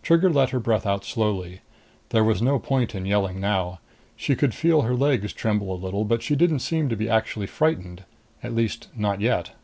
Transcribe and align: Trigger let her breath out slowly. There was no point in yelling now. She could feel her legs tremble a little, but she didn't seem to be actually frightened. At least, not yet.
Trigger 0.00 0.30
let 0.30 0.50
her 0.50 0.60
breath 0.60 0.86
out 0.86 1.04
slowly. 1.04 1.60
There 2.10 2.22
was 2.22 2.40
no 2.40 2.60
point 2.60 2.94
in 2.94 3.04
yelling 3.04 3.40
now. 3.40 3.80
She 4.14 4.36
could 4.36 4.54
feel 4.54 4.82
her 4.82 4.94
legs 4.94 5.32
tremble 5.32 5.74
a 5.74 5.74
little, 5.74 6.04
but 6.04 6.22
she 6.22 6.36
didn't 6.36 6.60
seem 6.60 6.88
to 6.88 6.94
be 6.94 7.08
actually 7.10 7.48
frightened. 7.48 8.04
At 8.44 8.54
least, 8.54 8.86
not 8.94 9.20
yet. 9.20 9.54